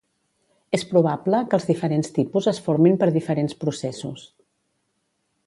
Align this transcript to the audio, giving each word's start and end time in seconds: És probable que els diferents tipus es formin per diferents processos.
És 0.77 0.85
probable 0.93 1.41
que 1.51 1.55
els 1.57 1.67
diferents 1.71 2.09
tipus 2.15 2.49
es 2.53 2.63
formin 2.69 2.99
per 3.05 3.11
diferents 3.19 3.59
processos. 3.67 4.27